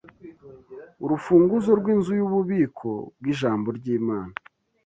[1.03, 4.33] urufunguzo rw’inzu y’ububiko bw’ijambo ry’Imana